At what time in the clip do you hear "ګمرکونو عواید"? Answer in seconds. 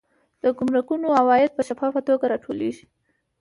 0.57-1.51